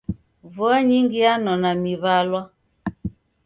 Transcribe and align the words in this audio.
Vua 0.53 0.77
nyingi 0.89 1.17
yanona 1.25 1.69
miw'alwa. 1.83 2.41